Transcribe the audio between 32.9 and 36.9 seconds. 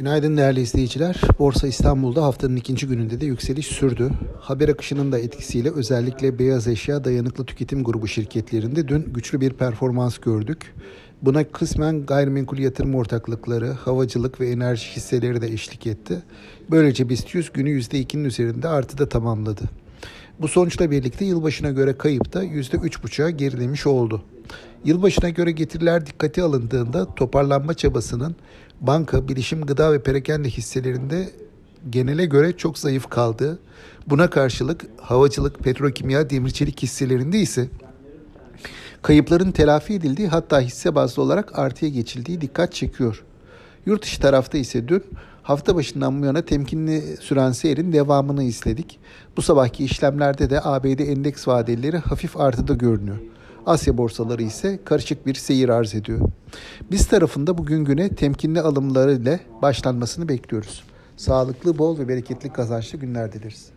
kaldı. Buna karşılık havacılık, petrokimya, demirçelik